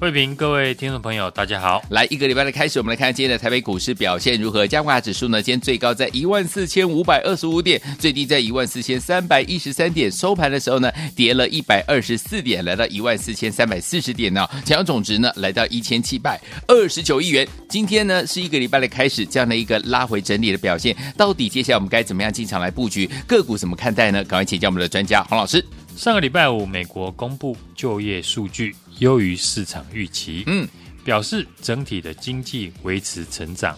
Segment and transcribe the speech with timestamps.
[0.00, 1.82] 慧平，各位听众朋友，大家好。
[1.90, 4.64] 来一个礼拜的开始，我们来看今天的台北股市表现如何？
[4.64, 14.48] 加权指数呢，今天最高在一万四千五百二十五点，最低在一万四千三百一十三点，收盘的时候呢，跌了一百二十四点，来到一万四千三百四十点呢。
[14.64, 17.44] 成交总值呢，来到一千七百二十九亿元。
[17.68, 23.10] 今天呢，是一个礼拜的开始，这样的一个拉回整理的表现，到底接下来我们该怎么样进场来布局？
[23.26, 24.22] 个股怎么看待呢？
[24.22, 25.64] 赶快请教我们的专家黄老师。
[25.98, 28.72] 上个礼拜五，美国公布就业数据。
[29.00, 30.66] 优于市场预期，嗯，
[31.04, 33.76] 表示整体的经济维持成长，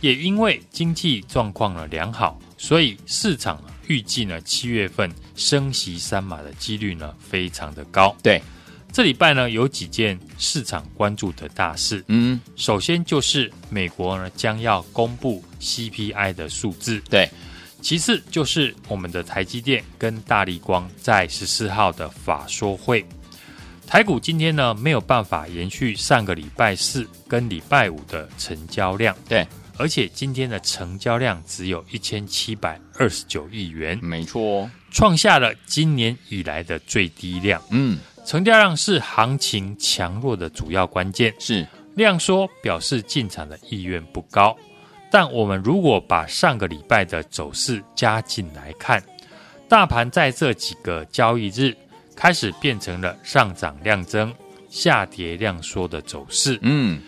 [0.00, 8.16] 也因为经济状况呢良好，所以市场预计呢七月份升息三码的几率呢非常的高。
[8.20, 8.42] 对，
[8.92, 17.30] 这礼拜呢有几件市场关注的大事，嗯，首先就是美国呢将要公布 CPI 的数字，对，
[17.80, 23.04] 其次就是我们的台积电跟大力光在十四号的法说会。
[23.86, 34.40] 台股今天呢没有办法延续上个礼拜四跟礼拜五的成交量，对，而且今天的成交量只有一千七百二十九亿元，没错。
[34.40, 37.60] 哦，创下了今年以来的最低量。
[37.70, 41.66] 嗯，成交量是行情强弱的主要关键，是。
[41.96, 44.56] 量缩表示进场的意愿不高，
[45.10, 49.02] 但我们如果把上个礼拜的走势加进来看，
[49.68, 51.76] 大盘在这几个交易日。
[52.16, 54.34] 开始变成了上涨量增、
[54.68, 56.58] 下跌量缩的走势。
[56.60, 57.00] 嗯，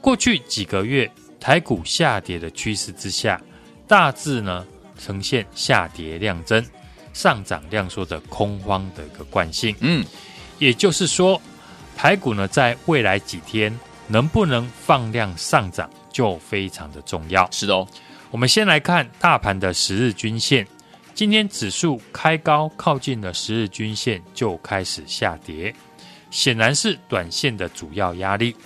[0.00, 1.10] 过去几个月
[1.40, 3.40] 台股下跌的趋势之下，
[3.88, 4.64] 大致呢
[4.96, 6.64] 呈现下跌量增、
[7.12, 9.74] 上涨量缩的空方的一个惯性。
[9.80, 10.04] 嗯，
[10.60, 11.42] 也就是说，
[11.96, 13.76] 台股呢在未来几天
[14.10, 17.48] 能不能放量上涨，就非常的重要。
[17.52, 17.86] 是的哦，
[18.32, 20.66] 我们先来看大盘的十日均线。
[21.14, 25.74] 今天指数开高，靠近了十日均线就开始下跌，
[26.30, 28.56] 显然是短线的主要压力。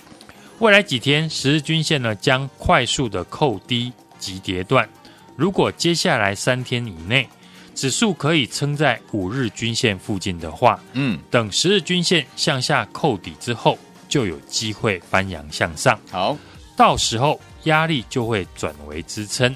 [0.59, 4.87] 未来几天十日均线呢将快速的扣低及跌断。
[5.35, 7.27] 如果接下来三天以内
[7.73, 13.77] 指数可以撑在五日均线附近的话，嗯，等十日均线向下扣底之后，
[14.15, 15.99] 就有机会翻扬向上。
[16.09, 16.37] 好，
[16.77, 19.53] 到时候压力就会转为支撑。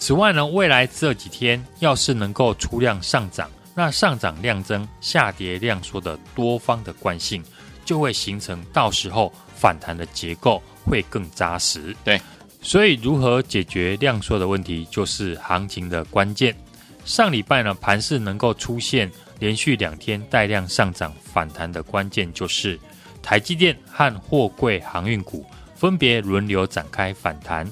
[0.00, 7.40] 此外呢，未来这几天要是能够出量上涨，那上涨量增、下跌量缩的多方的惯性，
[7.84, 11.94] 就会形成到时候反弹的结构会更扎实。
[12.02, 12.20] 对，
[12.60, 16.52] 所以如何解决量缩的问题，就是行情的关键。
[17.04, 22.76] 上礼拜呢，盘势能够出现连续两天带量上涨反弹的关键，就是
[23.22, 25.44] 台积电和货柜航运股
[25.74, 27.70] 分别轮流展开反弹。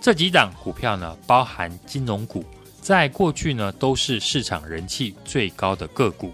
[0.00, 2.44] 这几档股票呢，包含金融股，
[2.80, 6.32] 在过去呢都是市场人气最高的个股。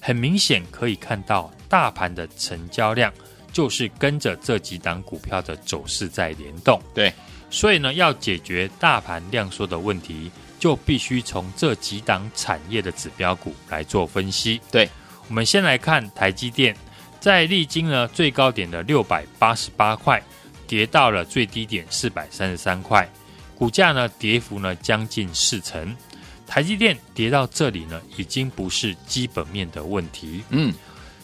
[0.00, 3.12] 很明显可以看到，大盘的成交量
[3.52, 6.80] 就是跟着这几档股票的走势在联动。
[6.94, 7.12] 对，
[7.50, 14.60] 所以呢，要解决大盘量缩的问题，就必须从这几档产业的指标股来做分析。
[14.70, 14.88] 对，
[15.28, 16.74] 我们先来看台积电，
[17.20, 20.20] 在历经呢最高点的六百八十八块。
[20.66, 23.04] 跌到了最低点四百三十三块，
[23.56, 25.96] 股价呢跌幅呢将近四成。
[26.46, 30.44] 台积电跌到这里呢，已经不是基本面的问题。
[30.50, 30.72] 嗯，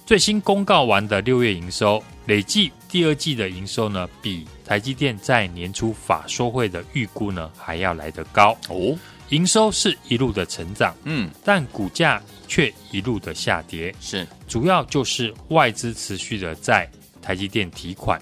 [0.05, 8.51] 最新公告完的六月营收，累计第二季的营收呢，比台积电在年初法说会的预估呢还要来得高。
[8.69, 8.99] 哦，
[9.31, 13.95] 营收是一路的成长，嗯，但股价却一路的下跌。
[14.01, 16.89] 是，主要就是外资持续的在
[17.21, 18.21] 台积电提款。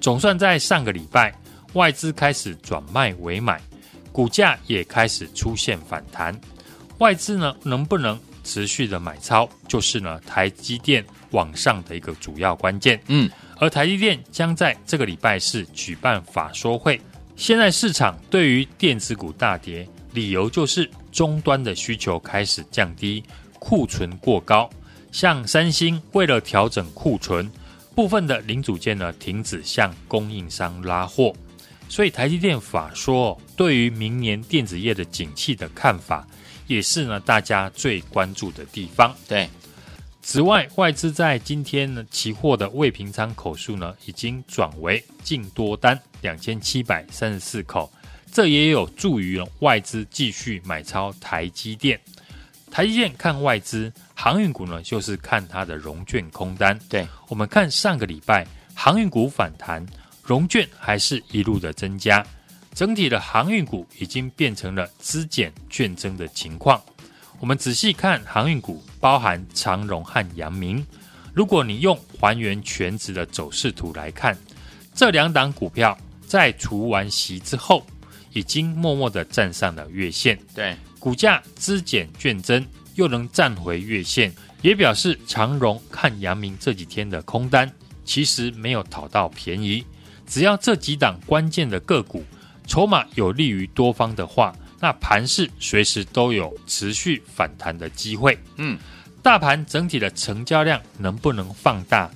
[0.00, 1.34] 总算在上个礼拜，
[1.72, 3.60] 外资开始转卖为买，
[4.12, 6.38] 股价也开始出现反弹。
[6.98, 13.00] 外资呢能不能持续的买超，就是呢台积电往上的一个主要关键。
[13.08, 17.00] 嗯，而台积电将在这个礼拜四举办法说会。
[17.34, 23.22] 现在市场对于电子股大跌，理由就是终端的需求开始降低，
[23.58, 24.68] 库存过高。
[25.10, 27.50] 像三星为了调整库存。
[27.94, 31.34] 部分的零组件呢停止向供应商拉货，
[31.88, 36.24] 所以台积电法说，对于明年电子业的景气的看法，
[36.68, 39.12] 也是呢大家最关注的地方。
[39.26, 39.50] 对，
[40.22, 47.90] 此外，外资在今天呢期货的未平仓口数呢已经转为净多单两千七百三十四口，
[48.32, 51.98] 这也有助于外资继续买超台积电。
[52.70, 56.78] 台积电看外资，航运股呢就是看它的融券空单。
[56.88, 59.84] 对，我们看上个礼拜航运股反弹。
[60.24, 62.22] 融券还是一路的增加，
[62.74, 66.78] 整体的航运股已经变成了资减券增的情况。
[67.40, 70.86] 我们仔细看航运股，包含长荣和阳明。
[71.32, 74.36] 如果你用还原全值的走势图来看，
[74.94, 75.96] 这两档股票
[76.26, 77.82] 在除完息之后，
[78.38, 80.38] 已经默默的站上了月线。
[80.54, 82.64] 对，股价资减券增，
[82.94, 84.32] 又能站回月线，
[84.62, 87.70] 也表示长荣看阳明这几天的空单
[88.04, 89.84] 其实没有讨到便宜。
[90.24, 92.22] 只要这几档关键的个股
[92.66, 98.38] 筹码有利于多方的话，那盘势随时都有持续反弹的机会。
[98.56, 98.78] 嗯，
[99.20, 102.08] 大盘整体的成交量能不能放大，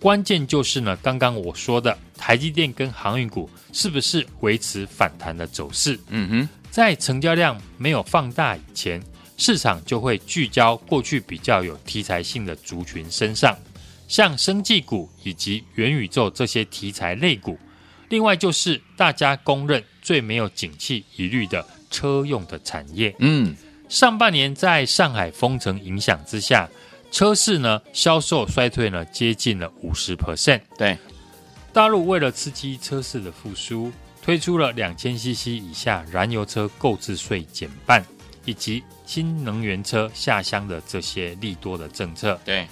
[0.00, 6.00] 关键就是呢，刚刚我说的台积电跟航运股是不是维持反弹的走势？
[6.08, 9.02] 嗯哼，在成交量没有放大以前，
[9.36, 13.54] 市场就会聚焦过去比较有题材性的族群身上。
[14.08, 17.58] 像生技股以及元宇宙这些题材类股，
[18.08, 23.14] 另外就是大家公认最没有景气疑虑的车用的产业。
[23.18, 23.54] 嗯，
[23.88, 26.68] 上半年在上海封城影响之下，
[27.10, 30.60] 车市呢销售衰退呢接近了五十 percent。
[30.78, 30.96] 对，
[31.72, 33.92] 大陆为了刺激车市的复苏，
[34.22, 38.04] 推出了两千 CC 以下燃油车购置税减半，
[38.44, 42.38] 以及新能源车下乡的这些利多的政策。
[42.44, 42.66] 对。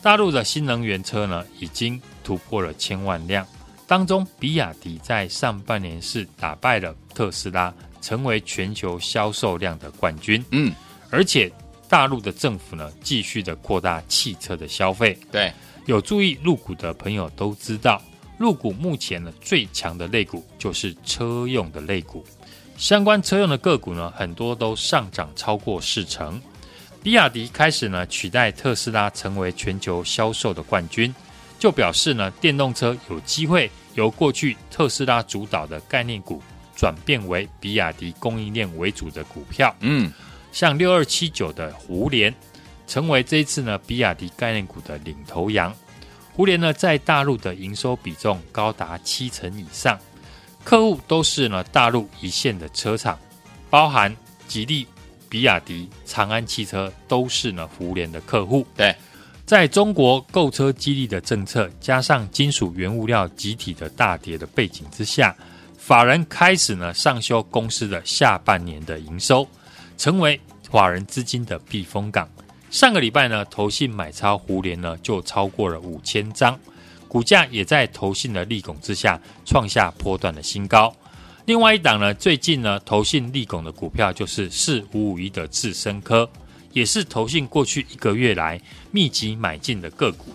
[0.00, 3.46] 大陆的新能源车呢，已经突破了千万辆。
[3.86, 10.44] 当中，比亚迪在上半年是打败了特斯拉，成为全球销售量的冠军。
[10.50, 10.74] 嗯，
[11.08, 11.52] 而且
[11.92, 15.14] 大陆的政府呢，继续的扩大汽车的消费。
[15.30, 15.52] 对，
[15.84, 18.00] 有注意入股的朋友都知道，
[18.38, 22.24] 入股目前呢最强的类股就是车用的类股，
[22.78, 26.40] 相关车用的个股呢，很多都上涨超过四成。
[27.02, 31.14] 比亚迪开始呢取代特斯拉成为全球销售的冠军，
[31.58, 36.42] 就表示呢电动车有机会由过去特斯拉主导的概念股
[36.74, 39.76] 转变为比亚迪供应链为主的股票。
[39.80, 40.10] 嗯，
[40.52, 42.32] 像六二七九的胡联
[42.86, 45.74] 成为这一次呢比亚迪概念股的领头羊。
[46.32, 49.98] 胡联呢在大陆的营收比重高达七成以上，
[50.62, 53.18] 客户都是呢大陆一线的车厂，
[53.68, 54.14] 包含
[54.46, 54.86] 吉利。
[55.28, 58.66] 比亚迪、长安汽车都是呢胡联的客户。
[58.76, 58.94] 对，
[59.46, 65.34] 在中国购车激励的政策加上金属原物料集体的大跌的背景之下，
[65.78, 69.48] 法人开始呢上修公司的下半年的营收，
[70.02, 72.28] 成为法人资金的避风港。
[72.72, 76.58] 上个礼拜呢，投信买超胡连呢就超过了五千张，
[77.06, 80.92] 股价也在投信的力拱之下创下波段的新高。
[81.44, 86.28] 另外一档呢，最近呢，投信利拱的股票就是四五五一的智深科，
[86.72, 88.60] 也是投信过去一个月来
[88.90, 90.34] 密集买进的个股，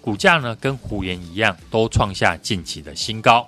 [0.00, 3.44] 股价呢跟胡连一样，都创下近期的新高。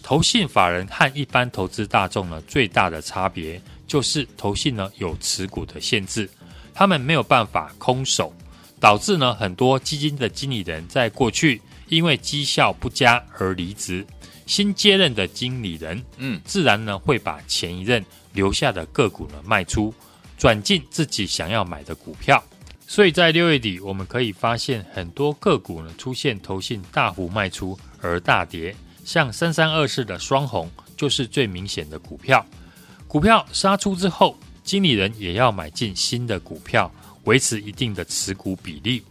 [0.00, 3.60] 投信法人和一般投资大众呢，最大的差别
[3.92, 6.26] 就是投信呢有持股的限制，
[6.72, 8.32] 他们没有办法空手，
[8.80, 14.06] 导致呢很多基金的经理人在过去因为绩效不佳而离职。
[14.46, 19.92] 新接任的经理人，嗯，自然呢会把前一任留下的个股呢卖出，
[20.38, 22.42] 转进自己想要买的股票。
[22.86, 32.42] 所以在六月底，我们可以发现很多个股呢出现投信大幅卖出而大跌，像三三二四的双红就是最明显的股票。
[33.12, 36.90] 股票杀出之后，经理人也要买进新的股票，
[37.24, 39.02] 维持一定的持股比例。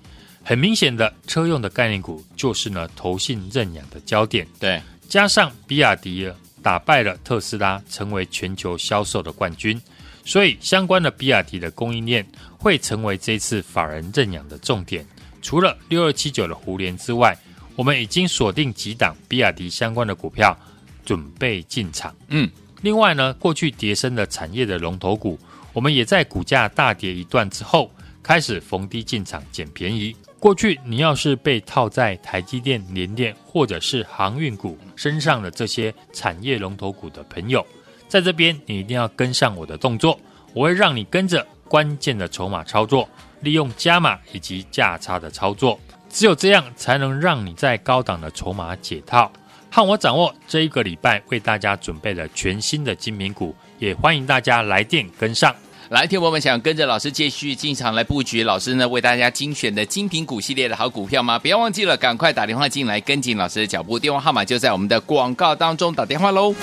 [0.43, 4.47] 很明显的车用的概念股就是呢投信认养的焦点。
[4.59, 4.81] 对。
[5.07, 6.27] 加上比亚迪
[6.63, 9.79] 打败了特斯拉，成为全球销售的冠军，
[10.25, 12.27] 所以相关的比亚迪的供应链
[12.57, 15.05] 会成为这次法人认养的重点。
[15.43, 17.37] 除了六二七九的胡联之外，
[17.75, 20.57] 我们已经锁定几档比亚迪相关的股票，
[21.05, 22.15] 准备进场。
[22.29, 22.49] 嗯，
[22.81, 25.39] 另外呢，过去跌升的产业的龙头股，
[25.71, 27.91] 我们也在股价大跌一段之后，
[28.23, 30.15] 开始逢低进场捡便宜。
[30.39, 37.63] 过去你要是被套在台积电、联电或者是航运股身上的这些产业龙头股的朋友，
[38.07, 40.19] 在这边你一定要跟上我的动作，
[40.53, 43.07] 我会让你跟着关键的筹码操作，
[43.41, 49.31] 利用加码以及价差的操作，只有这样才能让你在高档的筹码解套，
[49.73, 55.55] 和我掌握这一个礼拜为大家准备了全新的精品股，也欢迎大家来电跟上。
[55.87, 61.39] 来，听我们想跟着老师继续进场来布局，老师呢为大家精选的精品股系列的好股票吗？
[61.39, 66.53] 不要忘记了，赶快打电话进来跟紧老师的脚步，电话号码就在我们的广告当中，打电话喽。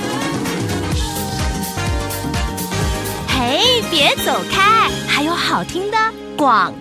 [3.26, 5.96] 嘿，别走开，还有好听的
[6.36, 6.74] 广。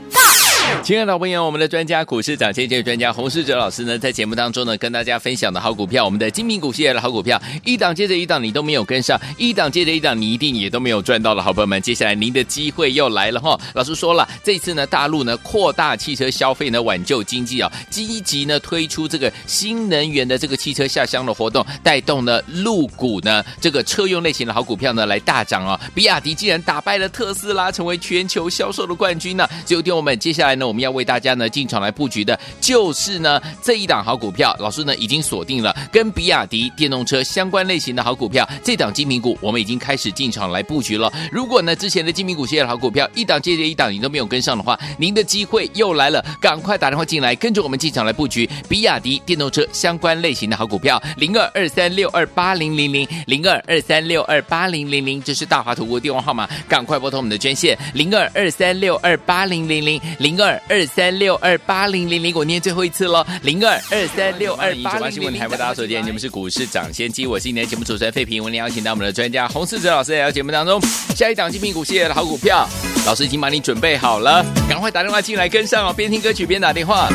[0.84, 13.60] 亲爱的朋友我们的专家股市涨跌专家洪世哲老师呢，在节目当中呢，跟大家分享的好股票，我们的精品股系列的好股票，一档接着一档，你都没有跟上，一档接着一档，你一定也都没有赚到的好朋友们，接下来您的机会又来了哈。
[13.74, 25.80] 老师说了，这次呢，大陆呢扩大汽车消费呢，挽救经济啊，积极呢推出这个新能源的这个汽车下乡的活动，带动呢陆股呢这个车用类型的好股票呢来大涨啊。
[25.94, 29.48] 比亚迪竟然打败了特斯拉，成为全球销售的冠军呢。
[29.66, 34.56] 最后听我们接下来呢，我们要为大家呢进场来布局的，就是呢这一档好股票。
[34.60, 41.12] 老师呢已经锁定了跟比亚迪电动车相关类型的好股票，这档精品股我们已经开始进场来布局了。
[41.32, 65.40] 如果呢之前的精品股系列好股票一档接着一档你都没有跟上的话，您的机会又来了，赶快打电话进来，跟着我们进场来布局比亚迪电动车相关类型的好股票，零二二三六二八零零零零二二三六二八零零零，这是大华图的电话号码，赶快拨通我们的专线零二二三六二八零零零零二二三六二八零零零，我念最后一次喽，零二二三六二八零零零。
[65.40, 70.82] 台北大家所见，你们是股市涨先机，我是今天的节目主持人费平，我们邀请到我们的专家洪世哲老师来到节目当中。
[71.16, 72.68] 下一档精品股系列的好股票，
[73.06, 77.10] 老师已经帮你准备好了，赶快打电话进来跟上哦，边听歌曲边打电话。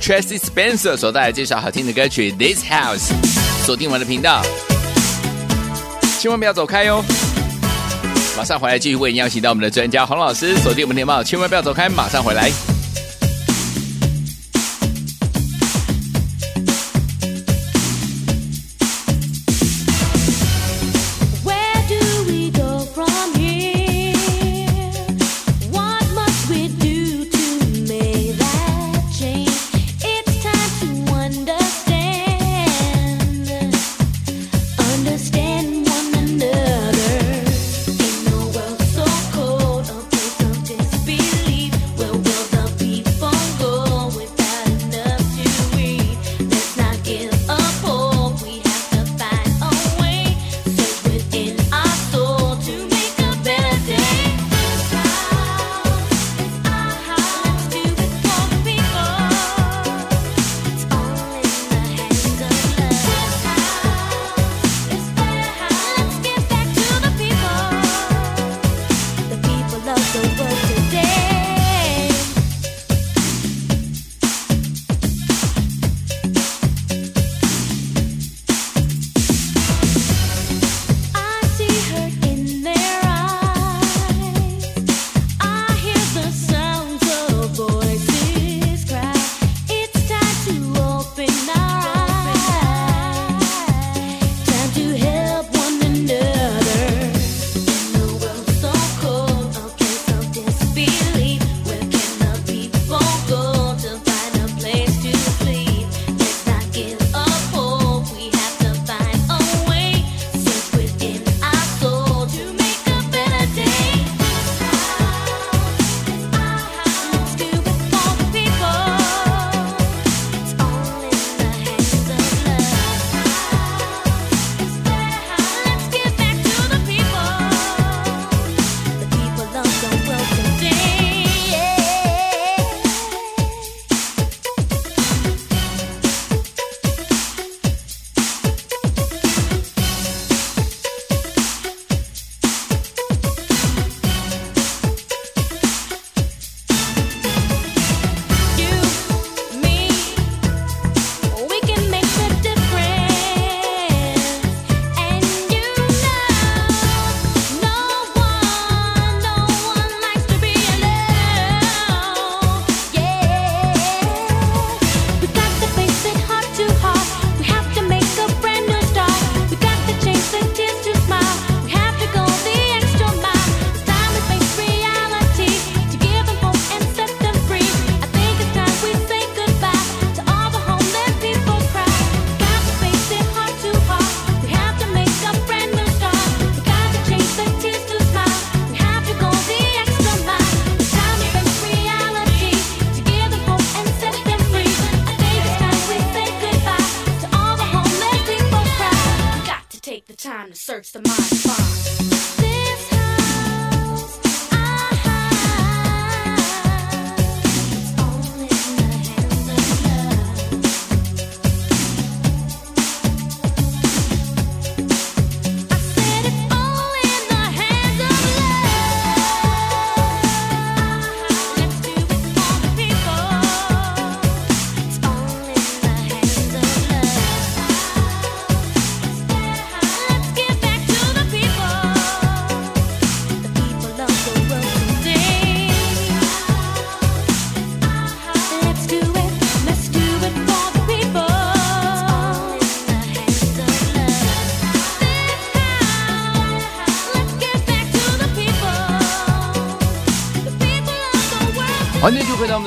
[0.00, 3.10] Tracy Spencer 所带来介绍好听的歌曲《This House》，
[3.66, 4.42] 锁定我们的频道，
[6.20, 7.04] 千万不要走开哟。
[8.36, 12.48] 马上回来继续为你邀请到我们的专家洪老师，锁定我们的电报，千万不要走开，马上回来。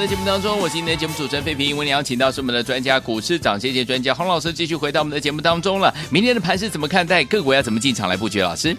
[0.02, 1.78] 的节目当中，我是今天的节目主持人费平。
[1.78, 5.94] 为您邀请到是我们的专家股市长谢谢专家洪老师，继续回到我们的节目当中了。
[6.10, 7.24] 明天的盘是怎么看待？
[7.24, 8.42] 各国要怎么进场来布局？
[8.42, 8.76] 老师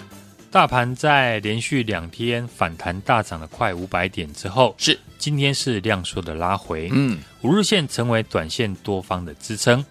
[0.51, 9.85] 大盘在连续两天反弹大涨了快五百点之后，是今天是量缩的拉回，嗯，五日线成为短线多方的支撑。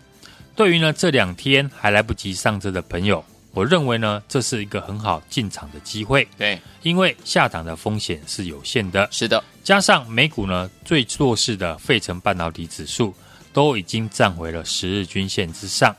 [0.54, 3.24] 对于呢这两天还来不及上车的朋友，
[3.54, 9.08] 我认为呢这是一个很好进场的机会，对，因为下档的风险是有限的。
[9.12, 13.14] 是的，加上美股呢最弱势的费城半导体指数
[13.52, 15.96] 都已经站回了十日均线之上，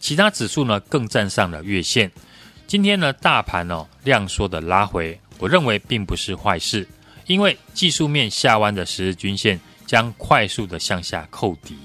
[0.00, 2.10] 其他指数呢更站上了月线。
[2.66, 6.86] 今天呢大盘哦量缩的拉回，我认为并不是坏事，
[7.26, 11.76] 因为技术面下弯的十日均线将快速的向下扣底，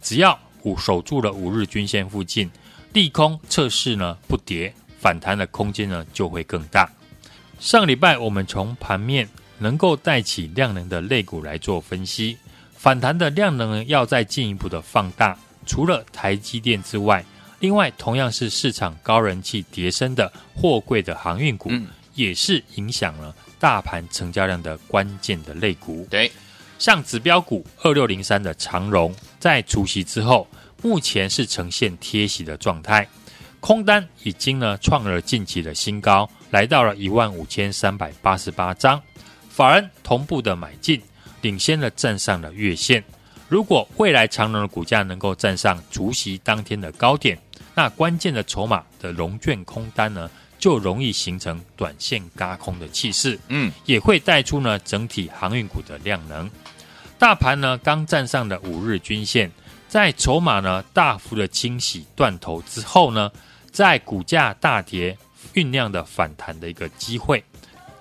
[0.00, 2.50] 只要五守住了五日均线附近，
[2.94, 6.88] 利空测试呢不跌，反弹的空间呢就会更大。
[7.58, 12.38] 上礼拜我们从盘面能够带起量能的类股来做分析，
[12.72, 15.36] 反弹的量能呢要再进一步的放大。
[15.66, 17.24] 除了台积电之外，
[17.58, 26.06] 另外同样是市场高人气跌升的货柜的航运股，嗯也是影响了大盘成交量的关键的类股。
[26.08, 26.30] 对，
[26.78, 30.46] 像指标股二六零三的长荣，在除夕之后，
[30.84, 33.08] 目前是呈现贴息的状态，
[33.58, 39.00] 空单已经呢创了近期的新高，来到了一万五千三百八十八张，
[39.48, 41.00] 法人同步的买进，
[41.40, 43.02] 领先了站上了月线。
[43.48, 47.38] 如果未来长荣的股价能够站上除息当天的高点，
[47.74, 53.40] 那关键的筹码的融券空单呢，就容易形成短线轧空的气势。
[53.48, 56.50] 嗯，也会带出呢整体航运股的量能。
[57.18, 59.50] 大盘呢刚站上的五日均线，
[59.94, 63.30] 在筹码呢大幅的清洗断头之后呢，
[63.70, 65.16] 在股价大跌
[65.54, 67.44] 酝酿的反弹的一个机会。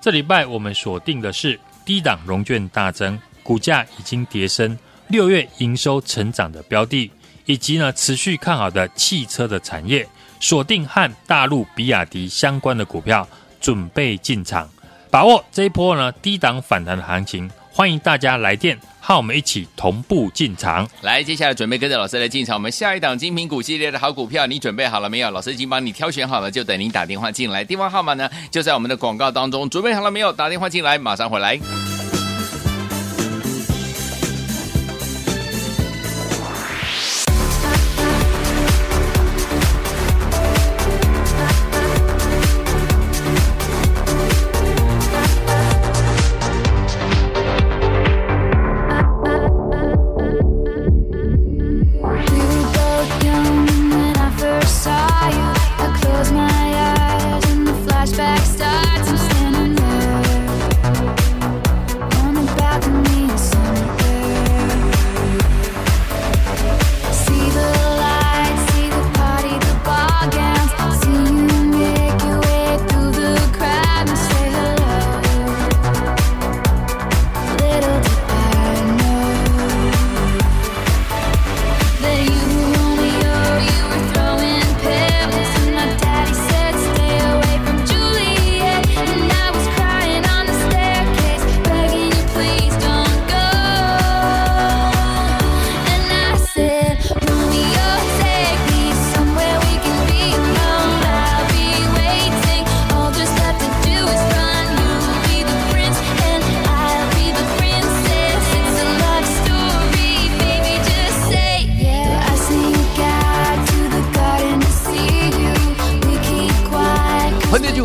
[0.01, 4.75] 这礼拜我们锁定的是低档融券大增，股价已经跌升，
[5.07, 7.11] 六月营收成长的标的，
[7.45, 10.09] 以及呢持续看好的汽车的产业。
[10.39, 13.27] 锁定和大陆比亚迪相关的股票，
[13.61, 14.67] 准备进场，
[15.11, 17.47] 把握这一波呢低档反弹的行情。
[17.75, 20.87] 欢迎大家来电，和我们一起同步进场。
[21.01, 22.55] 来，接下来准备跟着老师来进场。
[22.55, 25.31] 我们下一档精品股系列的好股票，你准备好了没有？
[25.31, 27.63] 老师已经帮你挑选好了，就等您打电话进来。
[27.63, 29.67] 电话号码呢，就在我们的广告当中。
[29.67, 30.31] 准备好了没有？
[30.31, 31.59] 打电话进来，马上回来。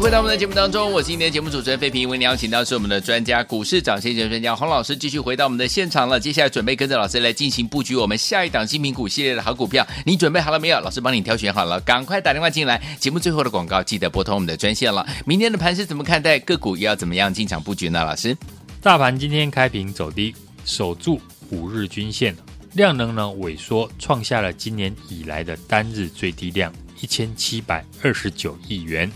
[0.09, 6.19] 回到我们的节目当中，我是今天节目主持人费平，为您邀请到是我们的专家股市涨先机专家洪老师，继续回到我们的现场了。
[6.19, 10.81] 接下来准备跟着老师来进行布局我们下一档新品股系列的好股票，你准备好了没有？
[10.81, 12.81] 老师帮你挑选好了，赶快打电话进来。
[12.99, 15.07] 节目最后的广告记得拨通我们的专线了。
[15.27, 16.39] 明天的盘是怎么看待？
[16.39, 18.03] 个股又要怎么样进场布局呢？
[18.03, 18.35] 老师，
[18.81, 22.35] 大盘今天开平走低，守住五日均线，
[22.73, 29.13] 量能呢萎缩，创下了今年以来的单日最低量一千七百二十九亿元。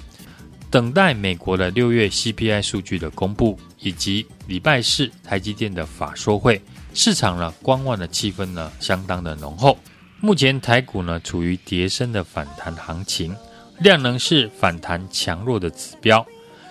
[0.73, 6.63] 等待美国的六月 CPI 数据的公布，以及礼拜四台积电的法说会，
[6.95, 9.79] 市场呢观望的气氛呢相当的浓厚。
[10.19, 13.37] 目前台股呢处于跌升的反弹行情，
[13.81, 16.27] 量能是反弹强弱的指标，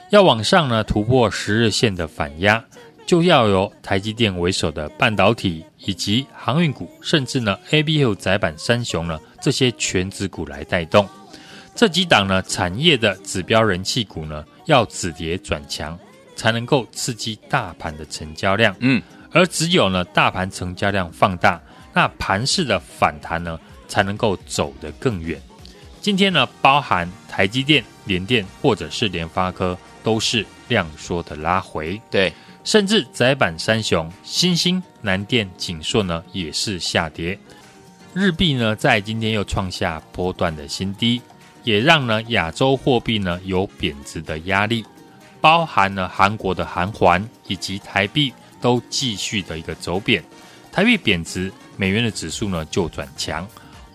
[0.09, 2.65] 要往上呢突破十日线的反压，
[3.05, 11.07] 就要由台积电为首的半导体以及航运股，甚至呢 A、B、U 载板三雄呢这些全指股来带动。
[11.73, 15.97] 这几档呢，产业的指标人气股呢，要止跌转强，
[16.36, 18.75] 才能够刺激大盘的成交量。
[18.79, 21.60] 嗯，而只有呢，大盘成交量放大，
[21.93, 25.41] 那盘势的反弹呢，才能够走得更远。
[26.01, 31.99] 今天呢，包含台积电、联电或者是联发科，都是量缩的拉回。
[32.12, 32.31] 对，
[32.63, 37.39] 甚至窄板三雄，新兴、南电、景硕呢，也是下跌。
[38.13, 41.21] 日币呢，在今天又创下波段的新低。
[41.63, 44.86] 也让呢亚洲货币呢有贬值的压力，
[45.39, 50.24] 包含了韩国的韩元以及台币都继续的一个走贬，
[50.71, 53.47] 台币贬值，美元的指数呢就转强，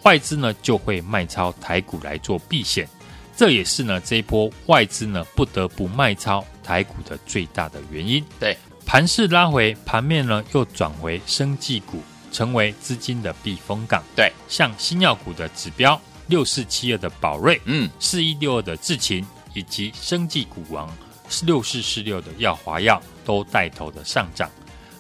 [0.03, 2.89] 外资呢就会卖超台股来做避险，
[3.37, 8.25] 这也是呢这一波外资呢不得不卖超台股的最大的原因。
[8.41, 14.03] 对，盘势拉回，盘面呢又转为生技股，成为资金的避风港。
[14.15, 16.01] 对，像新药股的指标。
[16.29, 20.89] 六四七二的宝瑞，嗯，四一六二的智勤，以及生技股王
[21.45, 24.51] 六四四六的耀华药都带头的上涨。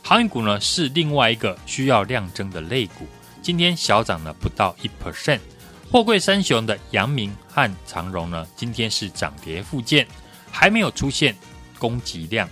[0.02, 3.06] 航运股呢是另外一个需要量增的类股，
[3.42, 5.40] 今天小涨了不到一 percent。
[5.90, 10.06] 货柜三雄的阳明和长荣呢，今天是涨跌互见，
[10.50, 11.34] 还没有出现
[11.78, 12.48] 供给量。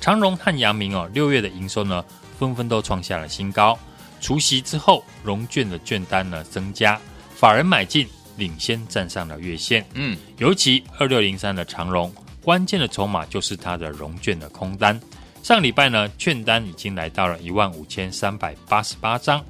[0.00, 2.04] 长荣和阳明哦，六月的营收呢
[2.38, 3.78] 纷纷都创下了新高。
[4.20, 7.00] 除夕之后，融券的券单呢增加，
[7.34, 8.08] 法人买进。
[8.38, 14.98] 领先站上了月线，嗯，尤其二六零三的长荣，关键的筹码就是它的融券的空单。
[15.42, 19.44] 上礼拜呢，券单已经来到了一万五千三百八十八张，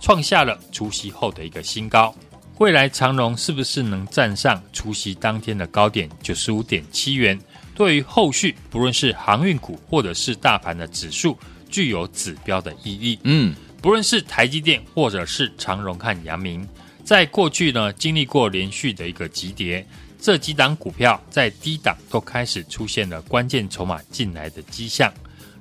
[0.00, 2.14] 创下了除夕后的一个新高。
[2.58, 7.38] 未来长荣是不是能站上除夕当天的高点九十五点七元？
[7.74, 11.36] 对于后续不论是航运股或者是大盘的指数，
[11.70, 13.18] 具有指标的意义。
[13.24, 16.66] 嗯，不论是台积电或者是长荣和阳明。
[17.04, 19.86] 在过去呢，经历过连续的一个急跌，
[20.20, 25.12] 这几档股票在低档都开始出现了关键筹码进来的迹象。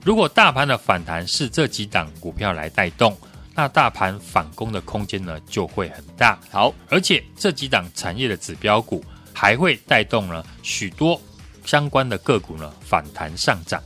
[0.04, 3.18] 如果大盘的反弹是这几档股票来带动，
[3.54, 6.40] 那大盘反攻的空间呢就会很大。
[6.50, 11.20] 好，而且这几档产业的指标股还会带动了许多
[11.66, 13.82] 相关的个股呢反弹上涨。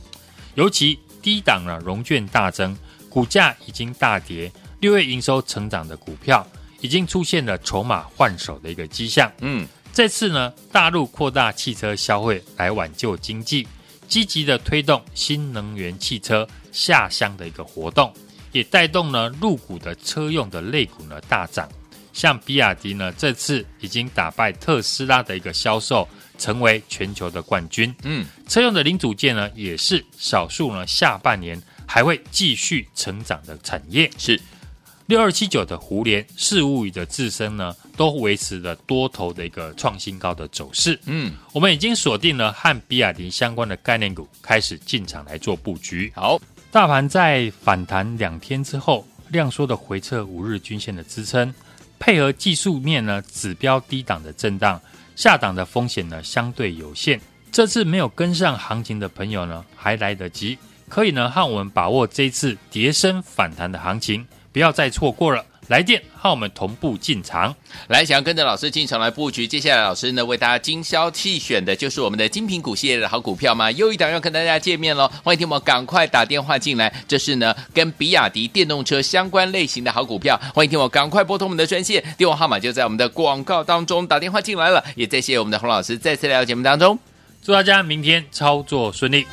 [0.54, 2.76] 尤其低档呢融券大增，
[3.08, 6.46] 股价已经大跌，六月营收成长的股票。
[6.80, 9.30] 已经出现了筹码换手的一个迹象。
[9.40, 13.66] 嗯，这次呢，大陆扩大汽车消费来挽救经济，
[14.06, 18.12] 积极的推动新能源汽车下乡的一个活动，
[18.52, 21.68] 也带动了入股的车用的类股呢大涨。
[22.12, 26.08] 像比亚迪呢，这次已经打败特斯拉的一个销售，
[26.38, 27.94] 成为全球的冠军。
[28.04, 34.10] 嗯，车用的零组件呢，也是少数呢下半年还会继续成长的产业。
[34.18, 34.40] 是。
[35.06, 40.98] 六二七九的胡连、四物语的自身呢，都维持了多头的一个创新高的走势。
[41.06, 46.12] 嗯，我们已经锁定了和比亚迪相关的概念股，开始进场来做布局。
[46.16, 46.40] 好，
[46.72, 51.54] 大盘在反弹两天之后，量缩的回撤五日均线的支撑，
[52.00, 54.80] 配合技术面呢指标低档的震荡，
[55.14, 57.20] 下档的风险呢相对有限。
[57.52, 64.26] 这次没有跟上行情的朋友呢，还来得及，可以呢和我们把握这一次跌升反弹的行情。
[64.56, 67.54] 不要再错过了，来电和我们同步进场。
[67.88, 73.70] 来，想要跟着老师进场来布局，接下来老师呢为大家精挑细选的就是我们的精品股系列的好股票吗？
[73.72, 75.10] 又一档要跟大家见面喽！
[75.22, 80.40] 欢迎听我们赶快打电话进来，这是呢跟比亚迪电动车相关类型的好股票。
[80.54, 84.82] 欢迎听我赶快拨通我们的专线，电话号码就在我们的广告当中，打电话进来了。
[84.94, 86.98] 也再谢谢我们的洪老师再次来到节目当中，
[87.42, 89.26] 祝大家明天操作顺利。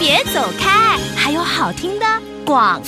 [0.00, 2.06] 别走开，还有好听的
[2.46, 2.80] 广。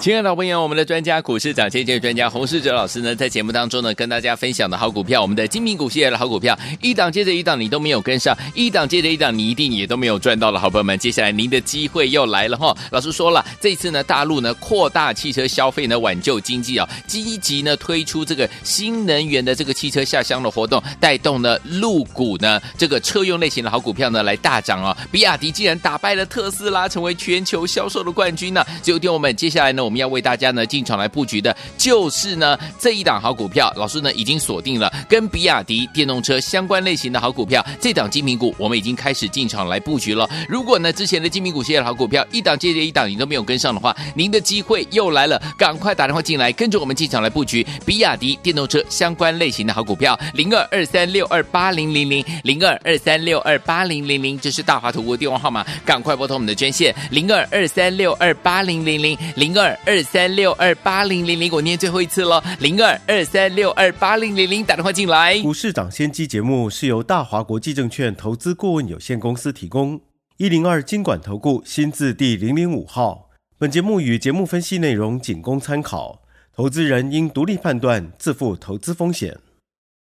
[0.00, 12.76] 亲爱的朋友我们的专家股市涨跌专家洪世哲老师呢，在节目当中呢，跟大家分享的好股票，我们的精品股系列的好股票，一档接着一档，你都没有跟上，一档接着一档，你一定也都没有赚到了好朋友们，接下来您的机会又来了哈。
[12.90, 28.62] 老师说了，这次呢，大陆呢扩大汽车消费呢，挽救经济啊，积极呢推出这个新能源的这个汽车下乡的活动，带动呢陆股呢这个车用类型的好股票呢来大涨啊，比亚迪竟然打败了特斯拉，成为全球销售的冠军呢。
[28.82, 33.72] 所以，听我们接下来呢，我们要为大家呢进场来布局的，就是呢这一档好股票。
[33.76, 40.28] 老师呢已经锁定了跟比亚迪电动车相关类型的好股票，这档精品股我们已经开始进场来布局了。
[40.48, 65.38] 如果呢之前的精品股系列好股票一档接着一档你都没有跟上的话，您的机会又来了，赶快打电话进来，跟着我们进场来布局比亚迪电动车相关类型的好股票，零二二三六二八零零零零二二三六二八零零零，这是大华图的电话号码，赶快拨通我们的专线零二二三六二八零零零零二二三六二八零零零，我念最后一次了，零二二三六二八零零零，打电话进来。
[65.40, 70.00] 股市涨先机节目是由大华国际证券投资顾问有限公司提供，
[70.38, 73.30] 一零二经管投顾新字第零零五号。
[73.56, 76.22] 本节目与节目分析内容仅供参考，
[76.54, 79.38] 投资人应独立判断，自负投资风险。